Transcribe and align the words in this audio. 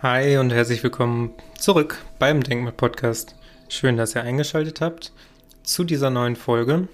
Hi 0.00 0.36
und 0.36 0.52
herzlich 0.52 0.84
willkommen 0.84 1.32
zurück 1.58 1.98
beim 2.20 2.40
Denkmal 2.40 2.72
Podcast. 2.72 3.34
Schön, 3.68 3.96
dass 3.96 4.14
ihr 4.14 4.22
eingeschaltet 4.22 4.80
habt 4.80 5.12
zu 5.64 5.82
dieser 5.82 6.08
neuen 6.08 6.36
Folge 6.36 6.86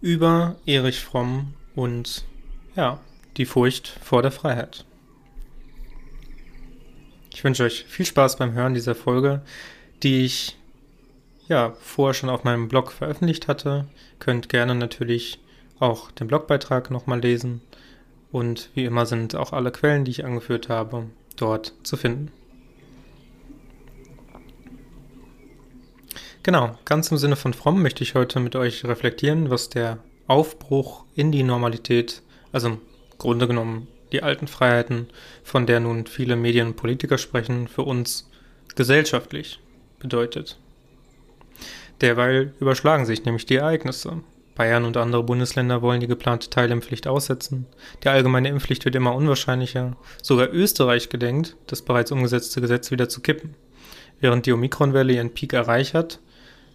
über 0.00 0.54
Erich 0.64 1.00
Fromm 1.00 1.54
und 1.74 2.24
ja, 2.76 3.00
die 3.36 3.46
Furcht 3.46 3.88
vor 3.88 4.22
der 4.22 4.30
Freiheit. 4.30 4.84
Ich 7.34 7.42
wünsche 7.42 7.64
euch 7.64 7.84
viel 7.86 8.06
Spaß 8.06 8.36
beim 8.36 8.52
Hören 8.52 8.74
dieser 8.74 8.94
Folge, 8.94 9.42
die 10.04 10.24
ich 10.24 10.56
ja 11.48 11.74
vorher 11.80 12.14
schon 12.14 12.30
auf 12.30 12.44
meinem 12.44 12.68
Blog 12.68 12.92
veröffentlicht 12.92 13.48
hatte. 13.48 13.86
Könnt 14.20 14.48
gerne 14.48 14.76
natürlich 14.76 15.40
auch 15.80 16.12
den 16.12 16.28
Blogbeitrag 16.28 16.92
nochmal 16.92 17.18
lesen 17.18 17.60
und 18.30 18.70
wie 18.74 18.84
immer 18.84 19.04
sind 19.04 19.34
auch 19.34 19.52
alle 19.52 19.72
Quellen, 19.72 20.04
die 20.04 20.12
ich 20.12 20.24
angeführt 20.24 20.68
habe, 20.68 21.06
dort 21.40 21.72
zu 21.82 21.96
finden. 21.96 22.30
Genau, 26.42 26.78
ganz 26.86 27.10
im 27.10 27.18
Sinne 27.18 27.36
von 27.36 27.52
Fromm 27.52 27.82
möchte 27.82 28.02
ich 28.02 28.14
heute 28.14 28.40
mit 28.40 28.56
euch 28.56 28.84
reflektieren, 28.84 29.50
was 29.50 29.68
der 29.68 29.98
Aufbruch 30.26 31.04
in 31.14 31.32
die 31.32 31.42
Normalität, 31.42 32.22
also 32.50 32.68
im 32.68 32.78
Grunde 33.18 33.46
genommen 33.46 33.88
die 34.12 34.22
alten 34.22 34.48
Freiheiten, 34.48 35.08
von 35.44 35.66
der 35.66 35.80
nun 35.80 36.06
viele 36.06 36.36
Medien 36.36 36.68
und 36.68 36.76
Politiker 36.76 37.18
sprechen, 37.18 37.68
für 37.68 37.82
uns 37.82 38.28
gesellschaftlich 38.74 39.60
bedeutet. 39.98 40.58
Derweil 42.00 42.54
überschlagen 42.60 43.04
sich 43.04 43.24
nämlich 43.24 43.44
die 43.44 43.56
Ereignisse. 43.56 44.22
Bayern 44.54 44.84
und 44.84 44.96
andere 44.96 45.22
Bundesländer 45.22 45.82
wollen 45.82 46.00
die 46.00 46.06
geplante 46.06 46.50
Teilimpflicht 46.50 47.06
aussetzen. 47.06 47.66
Die 48.02 48.08
allgemeine 48.08 48.48
Impfpflicht 48.48 48.84
wird 48.84 48.94
immer 48.94 49.14
unwahrscheinlicher. 49.14 49.96
Sogar 50.22 50.52
Österreich 50.52 51.08
gedenkt, 51.08 51.56
das 51.66 51.82
bereits 51.82 52.12
umgesetzte 52.12 52.60
Gesetz 52.60 52.90
wieder 52.90 53.08
zu 53.08 53.20
kippen. 53.20 53.54
Während 54.20 54.46
die 54.46 54.52
Omikronwelle 54.52 55.14
ihren 55.14 55.32
Peak 55.32 55.52
erreicht 55.52 55.94
hat, 55.94 56.20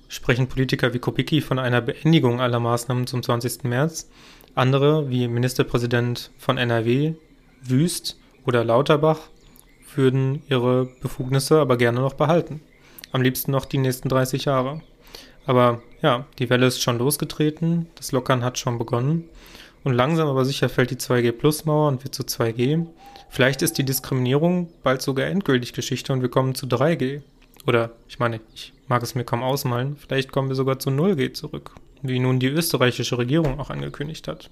sprechen 0.08 0.48
Politiker 0.48 0.94
wie 0.94 1.00
Kopicki 1.00 1.42
von 1.42 1.60
einer 1.60 1.82
Beendigung 1.82 2.42
aller 2.42 2.60
Maßnahmen 2.60 3.08
zum 3.08 3.22
20. 3.22 3.64
März. 3.64 4.10
Andere, 4.56 5.10
wie 5.10 5.28
Ministerpräsident 5.28 6.32
von 6.38 6.58
NRW, 6.58 7.14
Wüst 7.62 8.18
oder 8.46 8.64
Lauterbach, 8.64 9.20
würden 9.96 10.42
ihre 10.50 10.86
Befugnisse 11.02 11.60
aber 11.60 11.78
gerne 11.78 12.00
noch 12.00 12.14
behalten. 12.14 12.62
Am 13.12 13.22
liebsten 13.22 13.52
noch 13.52 13.66
die 13.66 13.78
nächsten 13.78 14.10
30 14.10 14.46
Jahre. 14.46 14.82
Aber 15.46 15.82
ja, 16.02 16.26
die 16.40 16.50
Welle 16.50 16.68
ist 16.68 16.82
schon 16.82 16.98
losgetreten, 16.98 17.88
das 17.96 18.12
Lockern 18.12 18.44
hat 18.44 18.58
schon 18.58 18.78
begonnen 18.78 19.30
und 19.84 19.94
langsam 19.94 20.28
aber 20.28 20.46
sicher 20.46 20.70
fällt 20.70 20.92
die 20.92 20.98
2G-Plus-Mauer 20.98 21.88
und 21.88 22.04
wird 22.04 22.16
zu 22.16 22.24
2G. 22.24 22.88
Vielleicht 23.30 23.62
ist 23.62 23.78
die 23.78 23.86
Diskriminierung 23.86 24.70
bald 24.82 25.02
sogar 25.02 25.28
endgültig 25.28 25.74
Geschichte 25.74 26.14
und 26.14 26.22
wir 26.22 26.30
kommen 26.30 26.56
zu 26.56 26.66
3G. 26.66 27.22
Oder, 27.68 27.92
ich 28.08 28.20
meine, 28.20 28.40
ich 28.54 28.74
mag 28.88 29.04
es 29.04 29.16
mir 29.16 29.24
kaum 29.24 29.44
ausmalen, 29.44 29.96
vielleicht 29.96 30.32
kommen 30.32 30.50
wir 30.50 30.56
sogar 30.56 30.80
zu 30.80 30.90
0G 30.90 31.34
zurück, 31.34 31.72
wie 32.02 32.20
nun 32.20 32.40
die 32.40 32.48
österreichische 32.48 33.18
Regierung 33.18 33.60
auch 33.60 33.70
angekündigt 33.70 34.28
hat. 34.28 34.50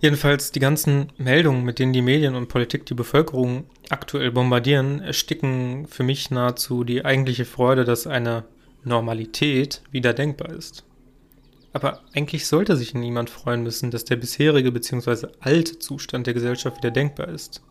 Jedenfalls 0.00 0.50
die 0.50 0.60
ganzen 0.60 1.12
Meldungen, 1.16 1.64
mit 1.64 1.78
denen 1.78 1.92
die 1.92 2.02
Medien 2.02 2.34
und 2.34 2.48
Politik 2.48 2.86
die 2.86 2.94
Bevölkerung 2.94 3.64
aktuell 3.88 4.32
bombardieren, 4.32 5.00
ersticken 5.00 5.86
für 5.86 6.02
mich 6.02 6.30
nahezu 6.30 6.82
die 6.82 7.04
eigentliche 7.04 7.44
Freude, 7.44 7.84
dass 7.84 8.08
eine 8.08 8.42
Normalität 8.84 9.82
wieder 9.90 10.12
denkbar 10.12 10.50
ist. 10.50 10.84
Aber 11.72 12.00
eigentlich 12.12 12.46
sollte 12.46 12.76
sich 12.76 12.94
niemand 12.94 13.30
freuen 13.30 13.62
müssen, 13.62 13.90
dass 13.90 14.04
der 14.04 14.16
bisherige 14.16 14.72
bzw. 14.72 15.28
alte 15.40 15.78
Zustand 15.78 16.26
der 16.26 16.34
Gesellschaft 16.34 16.78
wieder 16.78 16.90
denkbar 16.90 17.28
ist. 17.28 17.62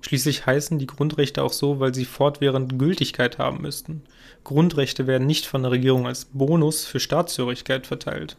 Schließlich 0.00 0.46
heißen 0.46 0.78
die 0.78 0.86
Grundrechte 0.86 1.42
auch 1.42 1.52
so, 1.52 1.80
weil 1.80 1.94
sie 1.94 2.04
fortwährend 2.04 2.78
Gültigkeit 2.78 3.38
haben 3.38 3.62
müssten. 3.62 4.02
Grundrechte 4.44 5.06
werden 5.06 5.26
nicht 5.26 5.46
von 5.46 5.62
der 5.62 5.72
Regierung 5.72 6.06
als 6.06 6.26
Bonus 6.26 6.84
für 6.84 7.00
Staatshörigkeit 7.00 7.86
verteilt. 7.86 8.36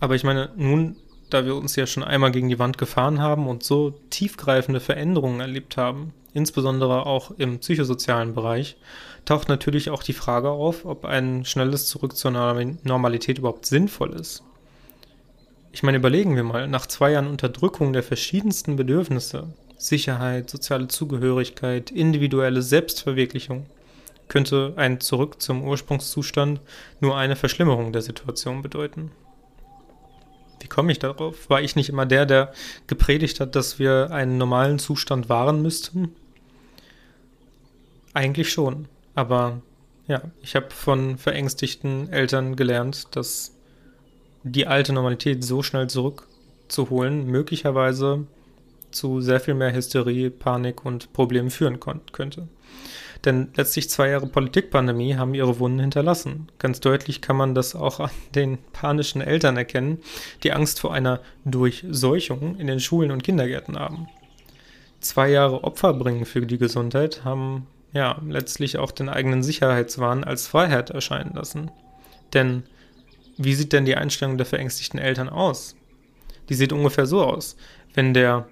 Aber 0.00 0.14
ich 0.14 0.24
meine, 0.24 0.50
nun, 0.56 0.96
da 1.34 1.44
wir 1.44 1.56
uns 1.56 1.74
ja 1.74 1.86
schon 1.86 2.04
einmal 2.04 2.30
gegen 2.30 2.48
die 2.48 2.60
Wand 2.60 2.78
gefahren 2.78 3.20
haben 3.20 3.48
und 3.48 3.64
so 3.64 3.90
tiefgreifende 4.10 4.78
Veränderungen 4.78 5.40
erlebt 5.40 5.76
haben, 5.76 6.14
insbesondere 6.32 7.06
auch 7.06 7.32
im 7.32 7.58
psychosozialen 7.58 8.34
Bereich, 8.34 8.76
taucht 9.24 9.48
natürlich 9.48 9.90
auch 9.90 10.04
die 10.04 10.12
Frage 10.12 10.50
auf, 10.50 10.84
ob 10.84 11.04
ein 11.04 11.44
schnelles 11.44 11.86
Zurück 11.86 12.16
zur 12.16 12.30
Normalität 12.30 13.38
überhaupt 13.38 13.66
sinnvoll 13.66 14.12
ist. 14.14 14.44
Ich 15.72 15.82
meine, 15.82 15.98
überlegen 15.98 16.36
wir 16.36 16.44
mal, 16.44 16.68
nach 16.68 16.86
zwei 16.86 17.10
Jahren 17.10 17.26
Unterdrückung 17.26 17.92
der 17.92 18.04
verschiedensten 18.04 18.76
Bedürfnisse, 18.76 19.48
Sicherheit, 19.76 20.48
soziale 20.48 20.86
Zugehörigkeit, 20.86 21.90
individuelle 21.90 22.62
Selbstverwirklichung, 22.62 23.66
könnte 24.28 24.74
ein 24.76 25.00
Zurück 25.00 25.42
zum 25.42 25.64
Ursprungszustand 25.64 26.60
nur 27.00 27.16
eine 27.16 27.34
Verschlimmerung 27.34 27.92
der 27.92 28.02
Situation 28.02 28.62
bedeuten. 28.62 29.10
Wie 30.64 30.68
komme 30.68 30.92
ich 30.92 30.98
darauf? 30.98 31.50
War 31.50 31.60
ich 31.60 31.76
nicht 31.76 31.90
immer 31.90 32.06
der, 32.06 32.24
der 32.24 32.50
gepredigt 32.86 33.38
hat, 33.38 33.54
dass 33.54 33.78
wir 33.78 34.10
einen 34.12 34.38
normalen 34.38 34.78
Zustand 34.78 35.28
wahren 35.28 35.60
müssten? 35.60 36.16
Eigentlich 38.14 38.50
schon. 38.50 38.88
Aber 39.14 39.60
ja, 40.08 40.22
ich 40.40 40.56
habe 40.56 40.70
von 40.70 41.18
verängstigten 41.18 42.10
Eltern 42.10 42.56
gelernt, 42.56 43.08
dass 43.14 43.52
die 44.42 44.66
alte 44.66 44.94
Normalität 44.94 45.44
so 45.44 45.62
schnell 45.62 45.90
zurückzuholen 45.90 47.26
möglicherweise 47.26 48.26
zu 48.90 49.20
sehr 49.20 49.40
viel 49.40 49.52
mehr 49.52 49.74
Hysterie, 49.74 50.30
Panik 50.30 50.86
und 50.86 51.12
Problemen 51.12 51.50
führen 51.50 51.78
könnte. 51.78 52.48
Denn 53.24 53.48
letztlich 53.54 53.88
zwei 53.88 54.10
Jahre 54.10 54.26
Politikpandemie 54.26 55.16
haben 55.16 55.34
ihre 55.34 55.58
Wunden 55.58 55.78
hinterlassen. 55.78 56.48
Ganz 56.58 56.80
deutlich 56.80 57.22
kann 57.22 57.36
man 57.36 57.54
das 57.54 57.74
auch 57.74 58.00
an 58.00 58.10
den 58.34 58.58
panischen 58.72 59.22
Eltern 59.22 59.56
erkennen, 59.56 59.98
die 60.42 60.52
Angst 60.52 60.80
vor 60.80 60.92
einer 60.92 61.20
Durchseuchung 61.44 62.56
in 62.58 62.66
den 62.66 62.80
Schulen 62.80 63.10
und 63.10 63.22
Kindergärten 63.22 63.78
haben. 63.78 64.08
Zwei 65.00 65.30
Jahre 65.30 65.64
Opfer 65.64 65.94
bringen 65.94 66.26
für 66.26 66.44
die 66.46 66.58
Gesundheit 66.58 67.24
haben 67.24 67.66
ja 67.92 68.20
letztlich 68.28 68.76
auch 68.78 68.90
den 68.90 69.08
eigenen 69.08 69.42
Sicherheitswahn 69.42 70.24
als 70.24 70.46
Freiheit 70.46 70.90
erscheinen 70.90 71.34
lassen. 71.34 71.70
Denn 72.34 72.64
wie 73.36 73.54
sieht 73.54 73.72
denn 73.72 73.84
die 73.84 73.96
Einstellung 73.96 74.36
der 74.36 74.46
verängstigten 74.46 74.98
Eltern 74.98 75.28
aus? 75.28 75.76
Die 76.48 76.54
sieht 76.54 76.72
ungefähr 76.72 77.06
so 77.06 77.22
aus. 77.22 77.56
Wenn 77.94 78.12
der 78.12 78.48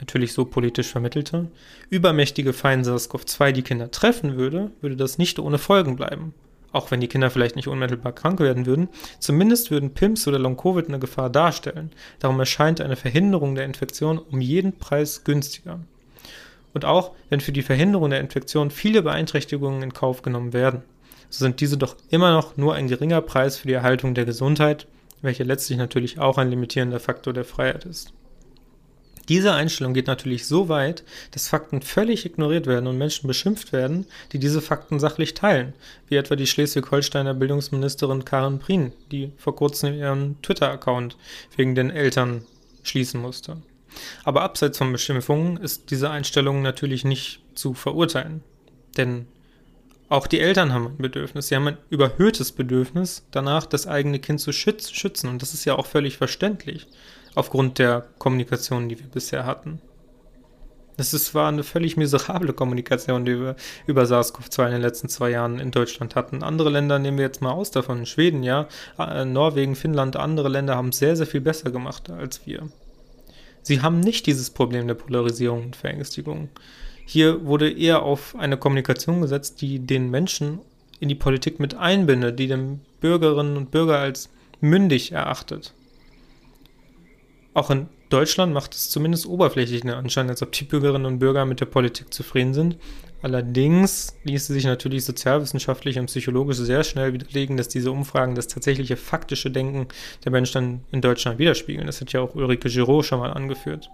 natürlich 0.00 0.32
so 0.32 0.44
politisch 0.44 0.88
vermittelte, 0.88 1.50
übermächtige 1.88 2.52
Feind 2.52 2.86
SARS-CoV-2 2.86 3.52
die 3.52 3.62
Kinder 3.62 3.90
treffen 3.90 4.36
würde, 4.36 4.70
würde 4.80 4.96
das 4.96 5.18
nicht 5.18 5.38
ohne 5.38 5.58
Folgen 5.58 5.96
bleiben. 5.96 6.34
Auch 6.72 6.90
wenn 6.90 7.00
die 7.00 7.08
Kinder 7.08 7.30
vielleicht 7.30 7.56
nicht 7.56 7.68
unmittelbar 7.68 8.12
krank 8.12 8.38
werden 8.40 8.66
würden, 8.66 8.88
zumindest 9.18 9.70
würden 9.70 9.92
PIMS 9.92 10.28
oder 10.28 10.38
Long-Covid 10.38 10.88
eine 10.88 11.00
Gefahr 11.00 11.28
darstellen. 11.28 11.90
Darum 12.20 12.38
erscheint 12.38 12.80
eine 12.80 12.96
Verhinderung 12.96 13.54
der 13.54 13.64
Infektion 13.64 14.18
um 14.18 14.40
jeden 14.40 14.78
Preis 14.78 15.24
günstiger. 15.24 15.80
Und 16.72 16.84
auch 16.84 17.12
wenn 17.28 17.40
für 17.40 17.52
die 17.52 17.62
Verhinderung 17.62 18.10
der 18.10 18.20
Infektion 18.20 18.70
viele 18.70 19.02
Beeinträchtigungen 19.02 19.82
in 19.82 19.92
Kauf 19.92 20.22
genommen 20.22 20.52
werden, 20.52 20.82
so 21.28 21.44
sind 21.44 21.60
diese 21.60 21.76
doch 21.76 21.96
immer 22.08 22.32
noch 22.32 22.56
nur 22.56 22.74
ein 22.74 22.88
geringer 22.88 23.20
Preis 23.20 23.58
für 23.58 23.68
die 23.68 23.74
Erhaltung 23.74 24.14
der 24.14 24.24
Gesundheit, 24.24 24.86
welche 25.22 25.44
letztlich 25.44 25.78
natürlich 25.78 26.18
auch 26.18 26.38
ein 26.38 26.50
limitierender 26.50 27.00
Faktor 27.00 27.32
der 27.32 27.44
Freiheit 27.44 27.84
ist. 27.84 28.12
Diese 29.30 29.52
Einstellung 29.54 29.94
geht 29.94 30.08
natürlich 30.08 30.48
so 30.48 30.68
weit, 30.68 31.04
dass 31.30 31.46
Fakten 31.46 31.82
völlig 31.82 32.26
ignoriert 32.26 32.66
werden 32.66 32.88
und 32.88 32.98
Menschen 32.98 33.28
beschimpft 33.28 33.72
werden, 33.72 34.06
die 34.32 34.40
diese 34.40 34.60
Fakten 34.60 34.98
sachlich 34.98 35.34
teilen, 35.34 35.72
wie 36.08 36.16
etwa 36.16 36.34
die 36.34 36.48
Schleswig-Holsteiner 36.48 37.32
Bildungsministerin 37.32 38.24
Karen 38.24 38.58
Prien, 38.58 38.92
die 39.12 39.30
vor 39.38 39.54
kurzem 39.54 39.94
ihren 39.94 40.42
Twitter-Account 40.42 41.16
wegen 41.56 41.76
den 41.76 41.90
Eltern 41.90 42.42
schließen 42.82 43.20
musste. 43.20 43.58
Aber 44.24 44.42
abseits 44.42 44.78
von 44.78 44.90
Beschimpfungen 44.90 45.58
ist 45.58 45.92
diese 45.92 46.10
Einstellung 46.10 46.60
natürlich 46.60 47.04
nicht 47.04 47.40
zu 47.54 47.72
verurteilen. 47.72 48.42
Denn 48.96 49.26
auch 50.10 50.26
die 50.26 50.40
Eltern 50.40 50.74
haben 50.74 50.86
ein 50.86 50.96
Bedürfnis. 50.98 51.48
Sie 51.48 51.56
haben 51.56 51.68
ein 51.68 51.78
überhöhtes 51.88 52.52
Bedürfnis 52.52 53.24
danach, 53.30 53.64
das 53.64 53.86
eigene 53.86 54.18
Kind 54.18 54.40
zu 54.40 54.52
schützen. 54.52 55.28
Und 55.28 55.40
das 55.40 55.54
ist 55.54 55.64
ja 55.64 55.76
auch 55.76 55.86
völlig 55.86 56.18
verständlich, 56.18 56.88
aufgrund 57.36 57.78
der 57.78 58.08
Kommunikation, 58.18 58.88
die 58.88 58.98
wir 58.98 59.06
bisher 59.06 59.46
hatten. 59.46 59.80
Das 60.96 61.34
war 61.34 61.48
eine 61.48 61.62
völlig 61.62 61.96
miserable 61.96 62.52
Kommunikation, 62.52 63.24
die 63.24 63.40
wir 63.40 63.56
über 63.86 64.02
SARS-CoV-2 64.02 64.66
in 64.66 64.72
den 64.72 64.82
letzten 64.82 65.08
zwei 65.08 65.30
Jahren 65.30 65.60
in 65.60 65.70
Deutschland 65.70 66.16
hatten. 66.16 66.42
Andere 66.42 66.70
Länder 66.70 66.98
nehmen 66.98 67.16
wir 67.16 67.24
jetzt 67.24 67.40
mal 67.40 67.52
aus 67.52 67.70
davon. 67.70 68.04
Schweden, 68.04 68.42
ja, 68.42 68.68
äh, 68.98 69.24
Norwegen, 69.24 69.76
Finnland, 69.76 70.16
andere 70.16 70.48
Länder 70.48 70.76
haben 70.76 70.88
es 70.88 70.98
sehr, 70.98 71.16
sehr 71.16 71.26
viel 71.26 71.40
besser 71.40 71.70
gemacht 71.70 72.10
als 72.10 72.46
wir. 72.46 72.68
Sie 73.62 73.80
haben 73.80 74.00
nicht 74.00 74.26
dieses 74.26 74.50
Problem 74.50 74.88
der 74.88 74.94
Polarisierung 74.94 75.66
und 75.66 75.76
Verängstigung. 75.76 76.48
Hier 77.12 77.44
wurde 77.44 77.68
eher 77.68 78.04
auf 78.04 78.36
eine 78.36 78.56
Kommunikation 78.56 79.20
gesetzt, 79.20 79.62
die 79.62 79.80
den 79.80 80.12
Menschen 80.12 80.60
in 81.00 81.08
die 81.08 81.16
Politik 81.16 81.58
mit 81.58 81.74
einbindet, 81.74 82.38
die 82.38 82.46
den 82.46 82.82
Bürgerinnen 83.00 83.56
und 83.56 83.72
Bürger 83.72 83.98
als 83.98 84.30
mündig 84.60 85.10
erachtet. 85.10 85.74
Auch 87.52 87.68
in 87.68 87.88
Deutschland 88.10 88.52
macht 88.52 88.74
es 88.74 88.90
zumindest 88.90 89.24
oberflächlich 89.24 89.82
den 89.82 89.90
Anschein, 89.90 90.28
als 90.28 90.42
ob 90.42 90.50
die 90.50 90.64
Bürgerinnen 90.64 91.06
und 91.06 91.20
Bürger 91.20 91.46
mit 91.46 91.60
der 91.60 91.66
Politik 91.66 92.12
zufrieden 92.12 92.54
sind. 92.54 92.76
Allerdings 93.22 94.16
ließe 94.24 94.52
sich 94.52 94.64
natürlich 94.64 95.04
sozialwissenschaftlich 95.04 95.98
und 95.98 96.06
psychologisch 96.06 96.56
sehr 96.56 96.82
schnell 96.82 97.12
widerlegen, 97.12 97.56
dass 97.56 97.68
diese 97.68 97.92
Umfragen 97.92 98.34
das 98.34 98.48
tatsächliche 98.48 98.96
faktische 98.96 99.50
Denken 99.50 99.86
der 100.24 100.32
Menschen 100.32 100.84
in 100.90 101.02
Deutschland 101.02 101.38
widerspiegeln. 101.38 101.86
Das 101.86 102.00
hat 102.00 102.12
ja 102.12 102.20
auch 102.20 102.34
Ulrike 102.34 102.68
Giraud 102.68 103.04
schon 103.04 103.20
mal 103.20 103.32
angeführt. 103.32 103.90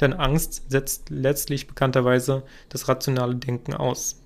Denn 0.00 0.14
Angst 0.14 0.70
setzt 0.70 1.10
letztlich 1.10 1.66
bekannterweise 1.66 2.44
das 2.70 2.88
rationale 2.88 3.34
Denken 3.34 3.74
aus. 3.74 4.22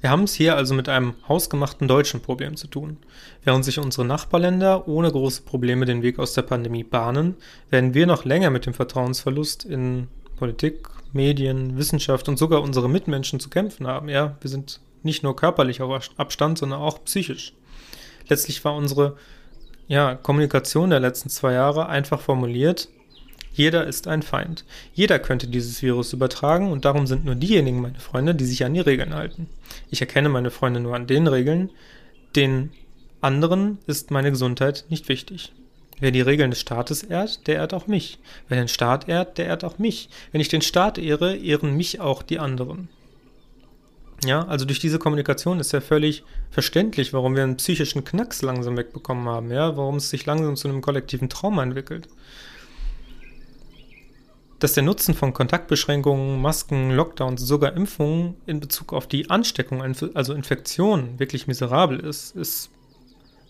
Wir 0.00 0.10
haben 0.10 0.24
es 0.24 0.34
hier 0.34 0.56
also 0.56 0.74
mit 0.74 0.88
einem 0.88 1.14
hausgemachten 1.28 1.86
deutschen 1.86 2.20
Problem 2.20 2.56
zu 2.56 2.66
tun. 2.66 2.96
Während 3.44 3.64
sich 3.64 3.78
unsere 3.78 4.06
Nachbarländer 4.06 4.88
ohne 4.88 5.12
große 5.12 5.42
Probleme 5.42 5.84
den 5.84 6.02
Weg 6.02 6.18
aus 6.18 6.32
der 6.32 6.42
Pandemie 6.42 6.84
bahnen, 6.84 7.36
werden 7.68 7.92
wir 7.92 8.06
noch 8.06 8.24
länger 8.24 8.50
mit 8.50 8.64
dem 8.64 8.72
Vertrauensverlust 8.72 9.64
in 9.64 10.08
Politik, 10.36 10.88
Medien, 11.12 11.76
Wissenschaft 11.76 12.28
und 12.28 12.38
sogar 12.38 12.62
unsere 12.62 12.88
Mitmenschen 12.88 13.40
zu 13.40 13.50
kämpfen 13.50 13.86
haben. 13.86 14.08
Ja, 14.08 14.36
wir 14.40 14.48
sind 14.48 14.80
nicht 15.02 15.22
nur 15.22 15.36
körperlich 15.36 15.82
auf 15.82 16.10
Abstand, 16.16 16.58
sondern 16.58 16.80
auch 16.80 17.04
psychisch. 17.04 17.52
Letztlich 18.28 18.64
war 18.64 18.74
unsere 18.74 19.16
ja, 19.86 20.14
Kommunikation 20.14 20.90
der 20.90 21.00
letzten 21.00 21.28
zwei 21.28 21.52
Jahre 21.52 21.88
einfach 21.88 22.20
formuliert, 22.20 22.88
jeder 23.52 23.86
ist 23.86 24.06
ein 24.06 24.22
Feind. 24.22 24.64
Jeder 24.94 25.18
könnte 25.18 25.48
dieses 25.48 25.82
Virus 25.82 26.12
übertragen 26.12 26.70
und 26.70 26.84
darum 26.84 27.06
sind 27.06 27.24
nur 27.24 27.34
diejenigen 27.34 27.80
meine 27.80 27.98
Freunde, 27.98 28.34
die 28.34 28.44
sich 28.44 28.64
an 28.64 28.74
die 28.74 28.80
Regeln 28.80 29.14
halten. 29.14 29.48
Ich 29.90 30.00
erkenne 30.00 30.28
meine 30.28 30.50
Freunde 30.50 30.80
nur 30.80 30.94
an 30.94 31.06
den 31.06 31.26
Regeln, 31.26 31.70
den 32.36 32.70
anderen 33.20 33.78
ist 33.86 34.10
meine 34.10 34.30
Gesundheit 34.30 34.84
nicht 34.88 35.08
wichtig. 35.08 35.52
Wer 35.98 36.12
die 36.12 36.22
Regeln 36.22 36.50
des 36.50 36.60
Staates 36.60 37.02
ehrt, 37.02 37.46
der 37.46 37.56
ehrt 37.56 37.74
auch 37.74 37.86
mich. 37.86 38.18
Wer 38.48 38.58
den 38.58 38.68
Staat 38.68 39.08
ehrt, 39.08 39.36
der 39.36 39.46
ehrt 39.46 39.64
auch 39.64 39.78
mich. 39.78 40.08
Wenn 40.32 40.40
ich 40.40 40.48
den 40.48 40.62
Staat 40.62 40.96
ehre, 40.96 41.36
ehren 41.36 41.76
mich 41.76 42.00
auch 42.00 42.22
die 42.22 42.38
anderen. 42.38 42.88
Ja, 44.24 44.46
also 44.46 44.64
durch 44.64 44.80
diese 44.80 44.98
Kommunikation 44.98 45.60
ist 45.60 45.72
ja 45.72 45.80
völlig 45.80 46.24
verständlich, 46.50 47.12
warum 47.12 47.36
wir 47.36 47.42
einen 47.42 47.56
psychischen 47.56 48.04
Knacks 48.04 48.42
langsam 48.42 48.76
wegbekommen 48.76 49.28
haben, 49.28 49.50
ja, 49.50 49.76
warum 49.76 49.96
es 49.96 50.08
sich 50.08 50.24
langsam 50.24 50.56
zu 50.56 50.68
einem 50.68 50.80
kollektiven 50.80 51.28
Trauma 51.28 51.62
entwickelt 51.62 52.08
dass 54.60 54.74
der 54.74 54.82
Nutzen 54.82 55.14
von 55.14 55.32
Kontaktbeschränkungen, 55.32 56.40
Masken, 56.40 56.90
Lockdowns, 56.90 57.42
sogar 57.42 57.72
Impfungen 57.72 58.36
in 58.46 58.60
Bezug 58.60 58.92
auf 58.92 59.06
die 59.06 59.28
Ansteckung, 59.30 59.82
also 59.82 60.34
Infektion, 60.34 61.18
wirklich 61.18 61.46
miserabel 61.46 61.98
ist, 61.98 62.36
ist 62.36 62.70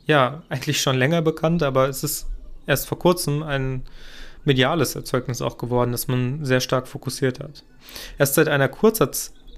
ja 0.07 0.43
eigentlich 0.49 0.81
schon 0.81 0.97
länger 0.97 1.21
bekannt, 1.21 1.63
aber 1.63 1.89
es 1.89 2.05
ist 2.05 2.27
erst 2.67 2.87
vor 2.87 2.99
kurzem 2.99 3.43
ein 3.43 3.83
mediales 4.45 4.95
Erzeugnis 4.95 5.43
auch 5.43 5.59
geworden, 5.59 5.93
das 5.93 6.09
man 6.09 6.45
sehr 6.45 6.61
stark 6.61 6.89
fokussiert 6.89 7.41
hat. 7.41 7.65
Erst 8.19 8.35
seit 8.35 8.49
einer 8.49 8.69
kurzer 8.69 9.11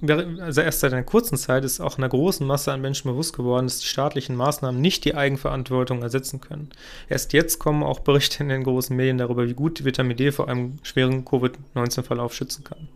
also 0.09 0.61
erst 0.61 0.81
seit 0.81 0.93
einer 0.93 1.03
kurzen 1.03 1.37
Zeit 1.37 1.63
ist 1.63 1.79
auch 1.79 1.97
einer 1.97 2.09
großen 2.09 2.45
Masse 2.45 2.71
an 2.71 2.81
Menschen 2.81 3.09
bewusst 3.09 3.35
geworden, 3.35 3.67
dass 3.67 3.79
die 3.79 3.87
staatlichen 3.87 4.35
Maßnahmen 4.35 4.79
nicht 4.79 5.05
die 5.05 5.15
Eigenverantwortung 5.15 6.01
ersetzen 6.01 6.41
können. 6.41 6.69
Erst 7.09 7.33
jetzt 7.33 7.59
kommen 7.59 7.83
auch 7.83 7.99
Berichte 7.99 8.43
in 8.43 8.49
den 8.49 8.63
großen 8.63 8.95
Medien 8.95 9.17
darüber, 9.17 9.47
wie 9.47 9.53
gut 9.53 9.85
Vitamin 9.85 10.17
D 10.17 10.31
vor 10.31 10.49
einem 10.49 10.79
schweren 10.83 11.23
Covid-19-Verlauf 11.23 12.33
schützen 12.33 12.63
kann. 12.63 12.89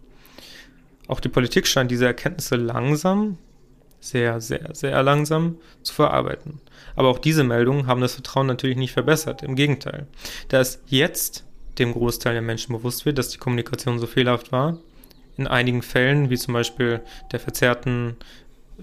Auch 1.08 1.22
die 1.22 1.30
Politik 1.30 1.68
scheint 1.68 1.92
diese 1.92 2.06
Erkenntnisse 2.06 2.58
langsam, 2.58 3.38
sehr, 4.00 4.42
sehr, 4.42 4.76
sehr 4.76 5.02
langsam 5.02 5.58
zu 5.84 5.94
verarbeiten. 5.94 6.60
Aber 6.96 7.08
auch 7.08 7.20
diese 7.20 7.44
Meldungen 7.44 7.88
haben 7.88 8.02
das 8.02 8.16
Vertrauen 8.16 8.48
natürlich 8.48 8.78
nicht 8.78 8.92
verbessert. 8.92 9.44
Im 9.44 9.56
Gegenteil. 9.56 10.08
Da 10.50 10.60
es 10.60 10.82
jetzt 10.88 11.46
dem 11.80 11.94
Großteil 11.94 12.34
der 12.34 12.42
Menschen 12.42 12.76
bewusst 12.76 13.06
wird, 13.06 13.18
dass 13.18 13.30
die 13.30 13.38
Kommunikation 13.38 14.00
so 14.00 14.08
fehlerhaft 14.08 14.52
war, 14.52 14.78
in 15.38 15.48
einigen 15.48 15.82
Fällen, 15.82 16.30
wie 16.30 16.38
zum 16.38 16.54
Beispiel 16.54 17.02
der 17.32 17.40
verzerrten 17.40 18.16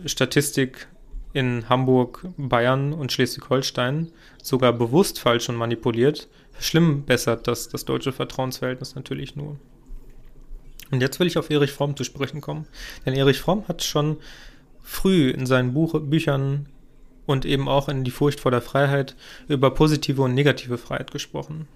Statistik 0.06 0.88
in 1.32 1.68
Hamburg, 1.68 2.26
Bayern 2.36 2.92
und 2.92 3.12
Schleswig-Holstein, 3.12 4.10
sogar 4.42 4.72
bewusst 4.72 5.18
falsch 5.18 5.48
und 5.48 5.56
manipuliert, 5.56 6.28
verschlimmbessert 6.52 7.48
das 7.48 7.68
das 7.68 7.84
deutsche 7.84 8.12
Vertrauensverhältnis 8.12 8.94
natürlich 8.94 9.34
nur. 9.34 9.58
Und 10.90 11.00
jetzt 11.00 11.18
will 11.18 11.26
ich 11.26 11.38
auf 11.38 11.50
Erich 11.50 11.72
Fromm 11.72 11.96
zu 11.96 12.04
sprechen 12.04 12.40
kommen. 12.40 12.66
Denn 13.04 13.14
Erich 13.14 13.40
Fromm 13.40 13.66
hat 13.66 13.82
schon 13.82 14.18
früh 14.80 15.30
in 15.30 15.46
seinen 15.46 15.74
Buch 15.74 15.98
Büchern 16.00 16.66
und 17.26 17.44
eben 17.44 17.68
auch 17.68 17.88
in 17.88 18.04
Die 18.04 18.10
Furcht 18.10 18.38
vor 18.38 18.50
der 18.50 18.60
Freiheit 18.60 19.16
über 19.48 19.72
positive 19.72 20.22
und 20.22 20.34
negative 20.34 20.78
Freiheit 20.78 21.10
gesprochen. 21.10 21.66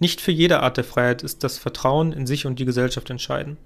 Nicht 0.00 0.20
für 0.20 0.32
jede 0.32 0.60
Art 0.60 0.76
der 0.76 0.84
Freiheit 0.84 1.22
ist 1.22 1.42
das 1.44 1.58
Vertrauen 1.58 2.12
in 2.12 2.26
sich 2.26 2.46
und 2.46 2.58
die 2.58 2.64
Gesellschaft 2.64 3.10
entscheidend. 3.10 3.58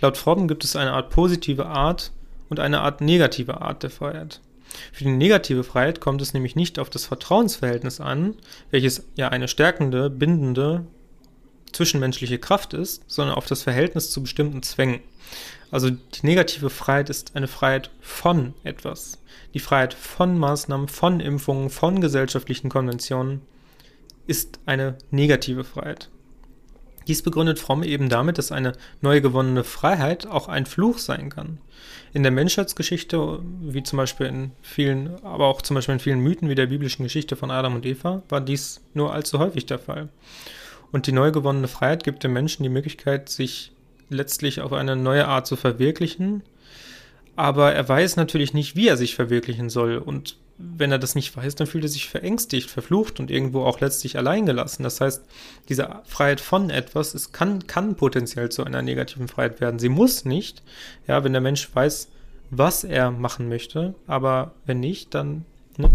Laut 0.00 0.16
Fromm 0.16 0.48
gibt 0.48 0.64
es 0.64 0.76
eine 0.76 0.92
Art 0.92 1.10
positive 1.10 1.66
Art 1.66 2.12
und 2.48 2.60
eine 2.60 2.80
Art 2.80 3.00
negative 3.00 3.60
Art 3.60 3.82
der 3.82 3.90
Freiheit. 3.90 4.40
Für 4.92 5.04
die 5.04 5.10
negative 5.10 5.64
Freiheit 5.64 6.00
kommt 6.00 6.20
es 6.20 6.34
nämlich 6.34 6.56
nicht 6.56 6.78
auf 6.78 6.90
das 6.90 7.06
Vertrauensverhältnis 7.06 8.00
an, 8.00 8.34
welches 8.70 9.04
ja 9.16 9.28
eine 9.28 9.48
stärkende, 9.48 10.10
bindende, 10.10 10.84
zwischenmenschliche 11.72 12.38
Kraft 12.38 12.74
ist, 12.74 13.04
sondern 13.06 13.36
auf 13.36 13.46
das 13.46 13.62
Verhältnis 13.62 14.10
zu 14.10 14.22
bestimmten 14.22 14.62
Zwängen. 14.62 15.00
Also 15.70 15.90
die 15.90 16.26
negative 16.26 16.70
Freiheit 16.70 17.10
ist 17.10 17.36
eine 17.36 17.48
Freiheit 17.48 17.90
von 18.00 18.54
etwas. 18.64 19.18
Die 19.54 19.60
Freiheit 19.60 19.94
von 19.94 20.38
Maßnahmen, 20.38 20.88
von 20.88 21.20
Impfungen, 21.20 21.70
von 21.70 22.00
gesellschaftlichen 22.00 22.70
Konventionen 22.70 23.42
ist 24.28 24.60
eine 24.66 24.96
negative 25.10 25.64
Freiheit. 25.64 26.10
Dies 27.08 27.22
begründet 27.22 27.58
Fromm 27.58 27.82
eben 27.82 28.10
damit, 28.10 28.36
dass 28.36 28.52
eine 28.52 28.74
neu 29.00 29.22
gewonnene 29.22 29.64
Freiheit 29.64 30.26
auch 30.26 30.46
ein 30.46 30.66
Fluch 30.66 30.98
sein 30.98 31.30
kann. 31.30 31.58
In 32.12 32.22
der 32.22 32.32
Menschheitsgeschichte, 32.32 33.40
wie 33.62 33.82
zum 33.82 33.96
Beispiel 33.96 34.26
in 34.26 34.52
vielen, 34.60 35.16
aber 35.24 35.46
auch 35.46 35.62
zum 35.62 35.74
Beispiel 35.74 35.94
in 35.94 36.00
vielen 36.00 36.20
Mythen 36.20 36.50
wie 36.50 36.54
der 36.54 36.66
biblischen 36.66 37.04
Geschichte 37.04 37.34
von 37.34 37.50
Adam 37.50 37.76
und 37.76 37.86
Eva, 37.86 38.22
war 38.28 38.42
dies 38.42 38.82
nur 38.92 39.14
allzu 39.14 39.38
häufig 39.38 39.64
der 39.64 39.78
Fall. 39.78 40.10
Und 40.92 41.06
die 41.06 41.12
neu 41.12 41.32
gewonnene 41.32 41.68
Freiheit 41.68 42.04
gibt 42.04 42.24
dem 42.24 42.34
Menschen 42.34 42.62
die 42.62 42.68
Möglichkeit, 42.68 43.30
sich 43.30 43.72
letztlich 44.10 44.60
auf 44.60 44.74
eine 44.74 44.94
neue 44.94 45.26
Art 45.26 45.46
zu 45.46 45.56
verwirklichen, 45.56 46.42
aber 47.36 47.72
er 47.72 47.88
weiß 47.88 48.16
natürlich 48.16 48.52
nicht, 48.52 48.76
wie 48.76 48.88
er 48.88 48.96
sich 48.98 49.14
verwirklichen 49.14 49.70
soll 49.70 49.96
und 49.96 50.36
wenn 50.58 50.90
er 50.90 50.98
das 50.98 51.14
nicht 51.14 51.36
weiß, 51.36 51.54
dann 51.54 51.68
fühlt 51.68 51.84
er 51.84 51.88
sich 51.88 52.08
verängstigt, 52.08 52.68
verflucht 52.68 53.20
und 53.20 53.30
irgendwo 53.30 53.62
auch 53.62 53.80
letztlich 53.80 54.18
alleingelassen. 54.18 54.82
Das 54.82 55.00
heißt, 55.00 55.24
diese 55.68 56.00
Freiheit 56.04 56.40
von 56.40 56.68
etwas, 56.68 57.14
es 57.14 57.30
kann, 57.30 57.66
kann 57.68 57.94
potenziell 57.94 58.48
zu 58.48 58.64
einer 58.64 58.82
negativen 58.82 59.28
Freiheit 59.28 59.60
werden. 59.60 59.78
Sie 59.78 59.88
muss 59.88 60.24
nicht, 60.24 60.62
ja, 61.06 61.22
wenn 61.22 61.32
der 61.32 61.40
Mensch 61.40 61.68
weiß, 61.72 62.08
was 62.50 62.82
er 62.82 63.12
machen 63.12 63.48
möchte, 63.48 63.94
aber 64.06 64.52
wenn 64.66 64.80
nicht, 64.80 65.14
dann, 65.14 65.44
ne? 65.76 65.90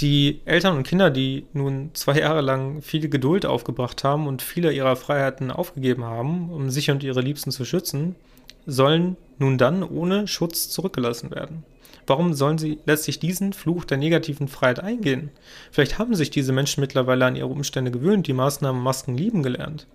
Die 0.00 0.42
Eltern 0.44 0.76
und 0.76 0.86
Kinder, 0.86 1.10
die 1.10 1.46
nun 1.54 1.90
zwei 1.94 2.18
Jahre 2.18 2.42
lang 2.42 2.82
viel 2.82 3.08
Geduld 3.08 3.46
aufgebracht 3.46 4.04
haben 4.04 4.26
und 4.26 4.42
viele 4.42 4.70
ihrer 4.70 4.94
Freiheiten 4.94 5.50
aufgegeben 5.50 6.04
haben, 6.04 6.50
um 6.50 6.68
sich 6.68 6.90
und 6.90 7.02
ihre 7.02 7.22
Liebsten 7.22 7.50
zu 7.50 7.64
schützen, 7.64 8.14
sollen 8.66 9.16
nun 9.38 9.56
dann 9.56 9.82
ohne 9.82 10.28
Schutz 10.28 10.68
zurückgelassen 10.68 11.30
werden. 11.30 11.64
Warum 12.06 12.34
sollen 12.34 12.58
sie 12.58 12.78
letztlich 12.86 13.18
diesen 13.18 13.52
Fluch 13.52 13.84
der 13.84 13.98
negativen 13.98 14.48
Freiheit 14.48 14.80
eingehen? 14.80 15.30
Vielleicht 15.72 15.98
haben 15.98 16.14
sich 16.14 16.30
diese 16.30 16.52
Menschen 16.52 16.80
mittlerweile 16.80 17.24
an 17.24 17.36
ihre 17.36 17.48
Umstände 17.48 17.90
gewöhnt, 17.90 18.26
die 18.28 18.32
Maßnahmen 18.32 18.80
Masken 18.80 19.16
lieben 19.16 19.42
gelernt. 19.42 19.86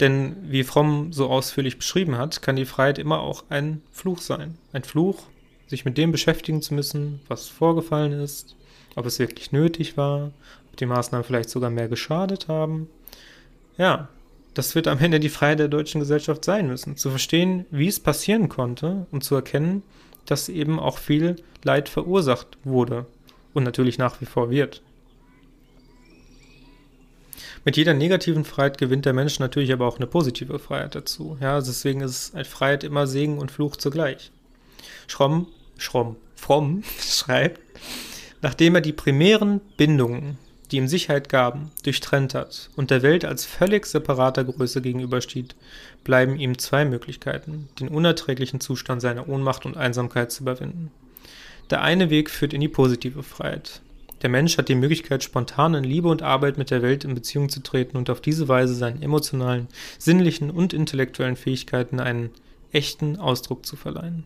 Denn 0.00 0.36
wie 0.42 0.64
Fromm 0.64 1.12
so 1.12 1.28
ausführlich 1.28 1.78
beschrieben 1.78 2.16
hat, 2.16 2.42
kann 2.42 2.56
die 2.56 2.64
Freiheit 2.64 2.98
immer 2.98 3.20
auch 3.20 3.44
ein 3.48 3.82
Fluch 3.92 4.20
sein. 4.20 4.56
Ein 4.72 4.84
Fluch, 4.84 5.22
sich 5.66 5.84
mit 5.84 5.98
dem 5.98 6.12
beschäftigen 6.12 6.62
zu 6.62 6.74
müssen, 6.74 7.20
was 7.28 7.48
vorgefallen 7.48 8.12
ist, 8.12 8.56
ob 8.94 9.06
es 9.06 9.18
wirklich 9.18 9.52
nötig 9.52 9.96
war, 9.96 10.32
ob 10.70 10.76
die 10.76 10.86
Maßnahmen 10.86 11.24
vielleicht 11.24 11.50
sogar 11.50 11.70
mehr 11.70 11.88
geschadet 11.88 12.48
haben. 12.48 12.88
Ja, 13.78 14.08
das 14.54 14.74
wird 14.74 14.88
am 14.88 14.98
Ende 14.98 15.20
die 15.20 15.28
Freiheit 15.28 15.58
der 15.58 15.68
deutschen 15.68 16.00
Gesellschaft 16.00 16.44
sein 16.44 16.66
müssen. 16.66 16.96
Zu 16.96 17.10
verstehen, 17.10 17.66
wie 17.70 17.88
es 17.88 18.00
passieren 18.00 18.48
konnte 18.48 19.06
und 19.10 19.22
zu 19.22 19.34
erkennen, 19.34 19.82
dass 20.26 20.48
eben 20.48 20.78
auch 20.78 20.98
viel 20.98 21.36
Leid 21.64 21.88
verursacht 21.88 22.58
wurde 22.64 23.06
und 23.54 23.64
natürlich 23.64 23.98
nach 23.98 24.20
wie 24.20 24.26
vor 24.26 24.50
wird. 24.50 24.82
Mit 27.64 27.76
jeder 27.76 27.94
negativen 27.94 28.44
Freiheit 28.44 28.78
gewinnt 28.78 29.06
der 29.06 29.12
Mensch 29.12 29.40
natürlich 29.40 29.72
aber 29.72 29.88
auch 29.88 29.96
eine 29.96 30.06
positive 30.06 30.58
Freiheit 30.60 30.94
dazu. 30.94 31.36
Ja, 31.40 31.60
deswegen 31.60 32.00
ist 32.00 32.32
Freiheit 32.44 32.84
immer 32.84 33.08
Segen 33.08 33.38
und 33.38 33.50
Fluch 33.50 33.76
zugleich. 33.76 34.30
Schromm, 35.08 35.48
Schromm, 35.76 36.16
Fromm 36.36 36.84
schreibt, 37.00 37.60
nachdem 38.40 38.76
er 38.76 38.82
die 38.82 38.92
primären 38.92 39.60
Bindungen 39.76 40.38
die 40.70 40.76
ihm 40.78 40.88
Sicherheit 40.88 41.28
gaben, 41.28 41.70
durchtrennt 41.84 42.34
hat 42.34 42.70
und 42.76 42.90
der 42.90 43.02
Welt 43.02 43.24
als 43.24 43.44
völlig 43.44 43.86
separater 43.86 44.44
Größe 44.44 44.82
gegenübersteht, 44.82 45.54
bleiben 46.04 46.36
ihm 46.36 46.58
zwei 46.58 46.84
Möglichkeiten, 46.84 47.68
den 47.80 47.88
unerträglichen 47.88 48.60
Zustand 48.60 49.00
seiner 49.00 49.28
Ohnmacht 49.28 49.66
und 49.66 49.76
Einsamkeit 49.76 50.32
zu 50.32 50.42
überwinden. 50.42 50.90
Der 51.70 51.82
eine 51.82 52.10
Weg 52.10 52.30
führt 52.30 52.52
in 52.52 52.60
die 52.60 52.68
positive 52.68 53.22
Freiheit. 53.22 53.80
Der 54.22 54.30
Mensch 54.30 54.56
hat 54.56 54.68
die 54.68 54.74
Möglichkeit, 54.74 55.22
spontan 55.22 55.74
in 55.74 55.84
Liebe 55.84 56.08
und 56.08 56.22
Arbeit 56.22 56.58
mit 56.58 56.70
der 56.70 56.82
Welt 56.82 57.04
in 57.04 57.14
Beziehung 57.14 57.48
zu 57.48 57.62
treten 57.62 57.96
und 57.96 58.08
auf 58.08 58.20
diese 58.20 58.48
Weise 58.48 58.74
seinen 58.74 59.02
emotionalen, 59.02 59.68
sinnlichen 59.98 60.50
und 60.50 60.72
intellektuellen 60.72 61.36
Fähigkeiten 61.36 62.00
einen 62.00 62.30
echten 62.72 63.18
Ausdruck 63.18 63.66
zu 63.66 63.76
verleihen. 63.76 64.24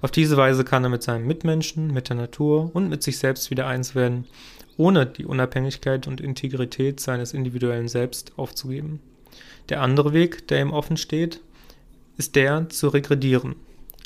Auf 0.00 0.10
diese 0.10 0.36
Weise 0.36 0.64
kann 0.64 0.84
er 0.84 0.90
mit 0.90 1.02
seinen 1.02 1.26
Mitmenschen, 1.26 1.92
mit 1.92 2.08
der 2.08 2.16
Natur 2.16 2.70
und 2.74 2.88
mit 2.88 3.02
sich 3.02 3.18
selbst 3.18 3.50
wieder 3.50 3.66
eins 3.66 3.94
werden, 3.94 4.26
ohne 4.76 5.06
die 5.06 5.26
Unabhängigkeit 5.26 6.06
und 6.06 6.20
Integrität 6.20 7.00
seines 7.00 7.34
individuellen 7.34 7.88
Selbst 7.88 8.32
aufzugeben. 8.36 9.00
Der 9.68 9.80
andere 9.80 10.12
Weg, 10.12 10.48
der 10.48 10.60
ihm 10.60 10.72
offen 10.72 10.96
steht, 10.96 11.40
ist 12.16 12.36
der 12.36 12.68
zu 12.68 12.88
regredieren. 12.88 13.56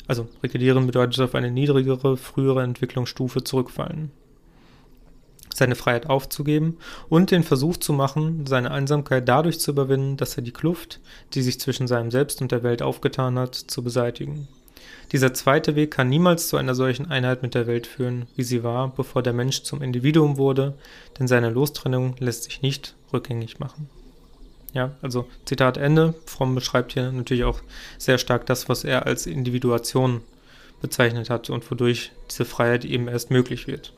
Also 0.07 0.27
regredieren 0.41 0.85
bedeutet 0.85 1.19
auf 1.19 1.35
eine 1.35 1.51
niedrigere, 1.51 2.17
frühere 2.17 2.63
Entwicklungsstufe 2.63 3.43
zurückfallen 3.43 4.11
seine 5.57 5.75
Freiheit 5.75 6.07
aufzugeben 6.07 6.77
und 7.09 7.31
den 7.31 7.43
Versuch 7.43 7.77
zu 7.77 7.93
machen, 7.93 8.45
seine 8.45 8.71
Einsamkeit 8.71 9.27
dadurch 9.27 9.59
zu 9.59 9.71
überwinden, 9.71 10.17
dass 10.17 10.37
er 10.37 10.43
die 10.43 10.51
Kluft, 10.51 10.99
die 11.33 11.41
sich 11.41 11.59
zwischen 11.59 11.87
seinem 11.87 12.11
Selbst 12.11 12.41
und 12.41 12.51
der 12.51 12.63
Welt 12.63 12.81
aufgetan 12.81 13.37
hat, 13.39 13.55
zu 13.55 13.83
beseitigen. 13.83 14.47
Dieser 15.11 15.33
zweite 15.33 15.75
Weg 15.75 15.91
kann 15.91 16.09
niemals 16.09 16.49
zu 16.49 16.57
einer 16.57 16.75
solchen 16.75 17.09
Einheit 17.09 17.41
mit 17.41 17.55
der 17.55 17.67
Welt 17.67 17.87
führen, 17.87 18.27
wie 18.35 18.43
sie 18.43 18.63
war, 18.63 18.89
bevor 18.89 19.23
der 19.23 19.33
Mensch 19.33 19.63
zum 19.63 19.81
Individuum 19.81 20.37
wurde, 20.37 20.73
denn 21.17 21.27
seine 21.27 21.49
Lostrennung 21.49 22.15
lässt 22.19 22.43
sich 22.43 22.61
nicht 22.61 22.95
rückgängig 23.13 23.59
machen. 23.59 23.89
Ja, 24.73 24.91
also 25.01 25.27
Zitat 25.45 25.77
Ende. 25.77 26.13
Fromm 26.25 26.55
beschreibt 26.55 26.93
hier 26.93 27.11
natürlich 27.11 27.45
auch 27.45 27.61
sehr 27.97 28.17
stark 28.17 28.45
das, 28.45 28.69
was 28.69 28.83
er 28.83 29.05
als 29.05 29.25
Individuation 29.25 30.21
bezeichnet 30.81 31.29
hat 31.29 31.49
und 31.49 31.69
wodurch 31.71 32.11
diese 32.29 32.45
Freiheit 32.45 32.85
eben 32.85 33.07
erst 33.07 33.31
möglich 33.31 33.67
wird. 33.67 33.93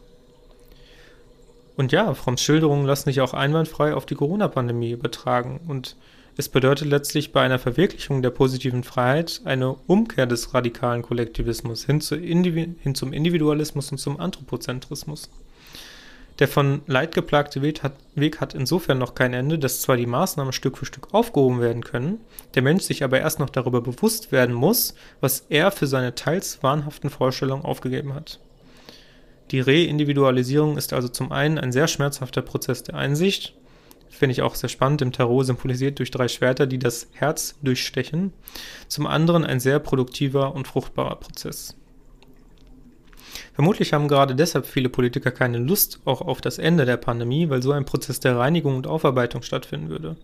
Und 1.75 1.91
ja, 1.93 2.13
Fromms 2.13 2.41
Schilderungen 2.41 2.86
lassen 2.86 3.10
sich 3.10 3.22
auch 3.22 3.34
einwandfrei 3.34 3.93
auf 3.93 4.05
die 4.05 4.15
Corona-Pandemie 4.15 4.91
übertragen. 4.91 5.62
Und 5.65 5.96
es 6.39 6.48
bedeutet 6.48 6.88
letztlich 6.88 7.34
bei 7.34 7.41
einer 7.41 7.60
Verwirklichung 7.60 8.22
der 8.22 8.29
positiven 8.29 8.86
Freiheit 8.86 9.41
eine 9.43 9.74
Umkehr 9.88 10.25
des 10.25 10.53
radikalen 10.53 11.01
Kollektivismus 11.01 11.84
hin, 11.84 12.00
zu 12.00 12.15
hin 12.15 12.96
zum 12.96 13.12
Individualismus 13.12 13.91
und 13.91 13.98
zum 13.98 14.17
Anthropozentrismus. 14.22 15.29
Der 16.39 16.48
von 16.48 16.79
Leid 16.88 17.13
geplagte 17.13 17.62
Weg 17.62 17.84
hat, 17.84 17.91
Weg 18.15 18.39
hat 18.39 18.53
insofern 18.53 19.00
noch 19.00 19.15
kein 19.15 19.34
Ende, 19.34 19.60
dass 19.60 19.81
zwar 19.81 19.98
die 19.98 20.05
Maßnahmen 20.05 20.53
Stück 20.53 20.77
für 20.77 20.86
Stück 20.86 21.13
aufgehoben 21.13 21.60
werden 21.60 21.84
können, 21.84 22.22
der 22.55 22.62
Mensch 22.62 22.84
sich 22.84 23.03
aber 23.03 23.19
erst 23.19 23.39
noch 23.39 23.50
darüber 23.50 23.81
bewusst 23.81 24.31
werden 24.31 24.55
muss, 24.55 24.96
was 25.19 25.46
er 25.50 25.72
für 25.72 25.88
seine 25.88 26.15
teils 26.15 26.63
wahnhaften 26.63 27.10
Vorstellungen 27.10 27.65
aufgegeben 27.65 28.13
hat. 28.13 28.39
Die 29.51 29.60
Reindividualisierung 29.60 30.77
ist 30.77 30.93
also 30.93 31.10
zum 31.10 31.34
einen 31.34 31.58
ein 31.58 31.74
sehr 31.74 31.89
schmerzhafter 31.89 32.41
Prozess 32.41 32.84
der 32.84 32.96
Einsicht, 32.96 33.55
finde 34.09 34.33
ich 34.33 34.41
auch 34.41 34.55
sehr 34.55 34.69
spannend, 34.69 35.01
im 35.01 35.11
Tarot 35.11 35.45
symbolisiert 35.45 35.99
durch 35.99 36.11
drei 36.11 36.27
Schwerter, 36.27 36.67
die 36.67 36.79
das 36.79 37.07
Herz 37.13 37.55
durchstechen, 37.61 38.33
zum 38.87 39.07
anderen 39.07 39.45
ein 39.45 39.59
sehr 39.59 39.79
produktiver 39.79 40.53
und 40.53 40.67
fruchtbarer 40.67 41.15
Prozess. 41.15 41.75
Vermutlich 43.53 43.93
haben 43.93 44.07
gerade 44.07 44.35
deshalb 44.35 44.65
viele 44.65 44.89
Politiker 44.89 45.31
keine 45.31 45.57
Lust 45.57 45.99
auch 46.05 46.21
auf 46.21 46.41
das 46.41 46.57
Ende 46.57 46.85
der 46.85 46.97
Pandemie, 46.97 47.49
weil 47.49 47.61
so 47.61 47.71
ein 47.71 47.85
Prozess 47.85 48.19
der 48.19 48.37
Reinigung 48.37 48.75
und 48.77 48.87
Aufarbeitung 48.87 49.41
stattfinden 49.41 49.89
würde. 49.89 50.15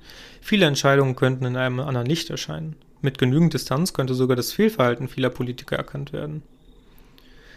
Viele 0.41 0.65
Entscheidungen 0.65 1.15
könnten 1.15 1.45
in 1.45 1.57
einem 1.57 1.79
anderen 1.81 2.07
Licht 2.07 2.29
erscheinen. 2.29 2.75
Mit 3.01 3.17
genügend 3.17 3.53
Distanz 3.53 3.93
könnte 3.93 4.13
sogar 4.13 4.35
das 4.35 4.53
Fehlverhalten 4.53 5.07
vieler 5.07 5.29
Politiker 5.29 5.75
erkannt 5.75 6.13
werden. 6.13 6.43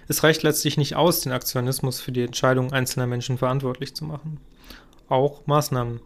Es 0.08 0.24
reicht 0.24 0.42
letztlich 0.42 0.78
nicht 0.78 0.96
aus, 0.96 1.20
den 1.20 1.32
Aktionismus 1.32 2.00
für 2.00 2.12
die 2.12 2.22
Entscheidungen 2.22 2.72
einzelner 2.72 3.06
Menschen 3.06 3.38
verantwortlich 3.38 3.94
zu 3.94 4.04
machen. 4.04 4.40
Auch 5.08 5.46
Maßnahmen 5.46 6.00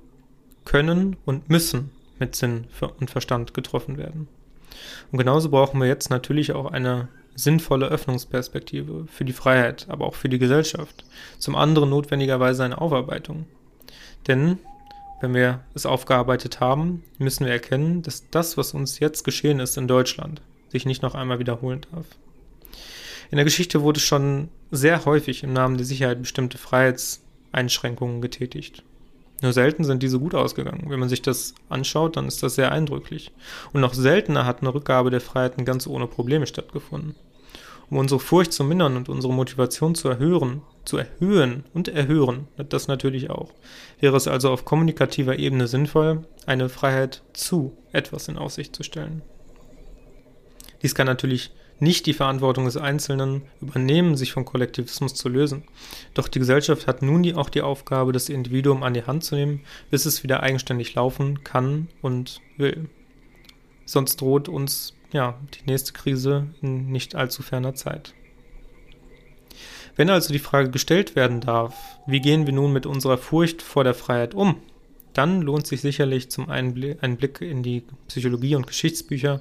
können 0.64 1.16
und 1.25 1.49
müssen 1.49 1.90
mit 2.19 2.37
Sinn 2.37 2.66
und 3.00 3.11
Verstand 3.11 3.54
getroffen 3.54 3.99
werden. 3.99 4.28
Und 5.11 5.19
genauso 5.19 5.50
brauchen 5.50 5.81
wir 5.81 5.88
jetzt 5.88 6.11
natürlich 6.11 6.52
auch 6.52 6.71
eine 6.71 7.09
sinnvolle 7.35 7.87
Öffnungsperspektive 7.87 9.07
für 9.07 9.25
die 9.25 9.33
Freiheit, 9.33 9.87
aber 9.88 10.07
auch 10.07 10.14
für 10.14 10.28
die 10.28 10.38
Gesellschaft. 10.38 11.04
Zum 11.38 11.57
anderen 11.57 11.90
notwendigerweise 11.90 12.64
eine 12.64 12.81
Aufarbeitung. 12.81 13.47
Denn 14.28 14.59
wenn 15.21 15.35
wir 15.35 15.61
es 15.75 15.87
aufgearbeitet 15.87 16.61
haben, 16.61 17.04
müssen 17.19 17.47
wir 17.47 17.52
erkennen, 17.52 18.02
dass 18.02 18.28
das, 18.31 18.57
was 18.57 18.75
uns 18.75 18.99
jetzt 18.99 19.25
geschehen 19.25 19.61
ist 19.61 19.76
in 19.76 19.88
Deutschland, 19.88 20.42
sich 20.69 20.85
nicht 20.85 21.02
noch 21.02 21.14
einmal 21.14 21.38
wiederholen 21.38 21.87
darf. 21.92 22.07
In 23.31 23.37
der 23.37 23.45
Geschichte 23.45 23.83
wurde 23.83 24.00
schon 24.00 24.49
sehr 24.71 25.04
häufig 25.04 25.42
im 25.42 25.52
Namen 25.52 25.78
der 25.78 25.87
Sicherheit 25.87 26.21
bestimmte 26.21 26.59
Freiheitseinschränkungen 26.59 28.21
getätigt. 28.21 28.83
Nur 29.43 29.53
selten 29.53 29.83
sind 29.83 30.03
diese 30.03 30.21
gut 30.21 30.35
ausgegangen. 30.35 30.85
Wenn 30.87 31.01
man 31.01 31.09
sich 31.09 31.21
das 31.21 31.55
anschaut, 31.69 32.17
dann 32.17 32.29
ist 32.29 32.43
das 32.45 32.55
sehr 32.55 32.71
eindrücklich. 32.71 33.33
Und 33.73 33.81
noch 33.81 33.93
seltener 33.93 34.47
hat 34.47 34.61
eine 34.61 34.73
Rückgabe 34.73 35.11
der 35.11 35.21
Freiheiten 35.21 35.65
ganz 35.65 35.87
ohne 35.87 36.07
Probleme 36.07 36.47
stattgefunden. 36.47 37.17
Um 37.91 37.99
unsere 37.99 38.21
Furcht 38.21 38.53
zu 38.53 38.65
mindern 38.65 38.97
und 38.97 39.09
unsere 39.09 39.35
Motivation 39.35 39.95
zu 39.97 40.09
erhöhen, 40.09 40.63
zu 40.85 40.97
erhöhen 40.97 41.65
und 41.75 41.89
erhöhen, 41.89 42.47
das 42.57 42.89
natürlich 42.89 43.31
auch, 43.31 43.51
wäre 44.01 44.17
es 44.17 44.29
also 44.29 44.51
auf 44.51 44.65
kommunikativer 44.65 45.39
Ebene 45.39 45.67
sinnvoll, 45.67 46.25
eine 46.47 46.69
Freiheit 46.69 47.23
zu 47.33 47.77
etwas 47.93 48.29
in 48.29 48.39
Aussicht 48.39 48.75
zu 48.75 48.85
stellen. 48.85 49.23
Dies 50.83 50.95
kann 50.95 51.07
natürlich 51.07 51.51
nicht 51.83 52.07
die 52.07 52.15
Verantwortung 52.15 52.65
des 52.65 52.77
Einzelnen 52.77 53.43
übernehmen, 53.61 54.17
sich 54.17 54.33
vom 54.33 54.45
Kollektivismus 54.45 55.15
zu 55.15 55.29
lösen. 55.29 55.65
Doch 56.15 56.29
die 56.29 56.39
Gesellschaft 56.39 56.87
hat 56.87 57.03
nun 57.03 57.25
die, 57.25 57.35
auch 57.35 57.51
die 57.51 57.61
Aufgabe, 57.61 58.12
das 58.12 58.29
Individuum 58.29 58.85
an 58.85 58.95
die 58.95 59.05
Hand 59.05 59.25
zu 59.25 59.35
nehmen, 59.35 59.65
bis 59.91 60.07
es 60.07 60.23
wieder 60.23 60.45
eigenständig 60.45 60.95
laufen 60.95 61.43
kann 61.43 61.89
und 62.01 62.41
will. 62.57 62.89
Sonst 63.85 64.21
droht 64.21 64.49
uns 64.49 64.95
ja 65.12 65.35
die 65.55 65.69
nächste 65.69 65.93
Krise 65.93 66.47
in 66.62 66.87
nicht 66.93 67.17
allzu 67.17 67.43
ferner 67.43 67.75
Zeit. 67.75 68.15
Wenn 69.97 70.09
also 70.09 70.33
die 70.33 70.39
Frage 70.39 70.71
gestellt 70.71 71.17
werden 71.17 71.41
darf, 71.41 71.75
wie 72.07 72.21
gehen 72.21 72.47
wir 72.47 72.55
nun 72.55 72.73
mit 72.73 72.87
unserer 72.87 73.19
Furcht 73.19 73.61
vor 73.61 73.83
der 73.83 73.95
Freiheit 73.95 74.35
um, 74.35 74.62
dann 75.14 75.42
lohnt 75.42 75.66
sich 75.66 75.81
sicherlich 75.81 76.31
zum 76.31 76.49
einen 76.49 76.97
ein 77.00 77.16
Blick 77.16 77.40
in 77.40 77.62
die 77.62 77.83
Psychologie 78.09 78.57
und 78.57 78.66
Geschichtsbücher 78.66 79.40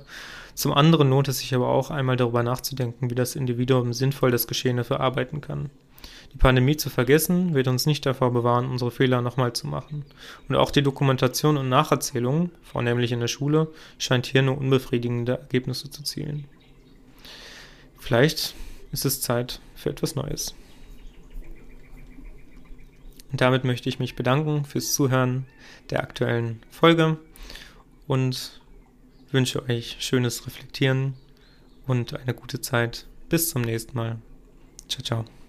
zum 0.55 0.73
anderen 0.73 1.09
lohnt 1.09 1.27
es 1.27 1.39
sich 1.39 1.53
aber 1.55 1.69
auch 1.69 1.91
einmal 1.91 2.17
darüber 2.17 2.43
nachzudenken, 2.43 3.09
wie 3.09 3.15
das 3.15 3.35
Individuum 3.35 3.93
sinnvoll 3.93 4.31
das 4.31 4.47
Geschehene 4.47 4.83
verarbeiten 4.83 5.41
kann. 5.41 5.69
Die 6.33 6.37
Pandemie 6.37 6.77
zu 6.77 6.89
vergessen, 6.89 7.53
wird 7.53 7.67
uns 7.67 7.85
nicht 7.85 8.05
davor 8.05 8.31
bewahren, 8.31 8.69
unsere 8.69 8.91
Fehler 8.91 9.21
nochmal 9.21 9.53
zu 9.53 9.67
machen. 9.67 10.05
Und 10.47 10.55
auch 10.55 10.71
die 10.71 10.81
Dokumentation 10.81 11.57
und 11.57 11.67
Nacherzählung, 11.67 12.51
vornehmlich 12.63 13.11
in 13.11 13.19
der 13.19 13.27
Schule, 13.27 13.67
scheint 13.97 14.27
hier 14.27 14.41
nur 14.41 14.57
unbefriedigende 14.57 15.39
Ergebnisse 15.39 15.89
zu 15.89 16.03
zielen. 16.03 16.45
Vielleicht 17.99 18.55
ist 18.91 19.05
es 19.05 19.21
Zeit 19.21 19.59
für 19.75 19.89
etwas 19.89 20.15
Neues. 20.15 20.55
Und 23.31 23.41
damit 23.41 23.63
möchte 23.63 23.89
ich 23.89 23.99
mich 23.99 24.15
bedanken 24.15 24.65
fürs 24.65 24.93
Zuhören 24.93 25.45
der 25.89 26.01
aktuellen 26.01 26.61
Folge 26.69 27.17
und 28.07 28.61
wünsche 29.31 29.63
euch 29.63 29.97
schönes 29.99 30.45
Reflektieren 30.45 31.13
und 31.87 32.19
eine 32.19 32.33
gute 32.33 32.61
Zeit. 32.61 33.05
Bis 33.29 33.49
zum 33.49 33.61
nächsten 33.61 33.95
Mal. 33.97 34.17
Ciao, 34.89 35.03
ciao. 35.03 35.40